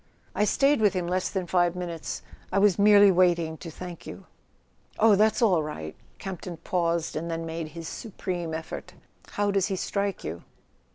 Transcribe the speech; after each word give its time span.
"I 0.33 0.45
stayed 0.45 0.81
with 0.81 0.93
him 0.95 1.05
less 1.05 1.29
than 1.29 1.45
five 1.45 1.75
minutes; 1.75 2.23
I 2.51 2.57
was 2.57 2.79
merely 2.79 3.11
waiting 3.11 3.55
to 3.57 3.69
thank 3.69 4.07
you." 4.07 4.25
"Oh, 4.97 5.15
that's 5.15 5.43
all 5.43 5.61
right." 5.61 5.95
Campton 6.17 6.57
paused, 6.57 7.15
and 7.15 7.29
then 7.29 7.45
made 7.45 7.67
his 7.77 7.87
supreme 7.87 8.51
effort. 8.55 8.93
"How 9.33 9.51
does 9.51 9.67
he 9.67 9.75
strike 9.75 10.23
you?" 10.23 10.41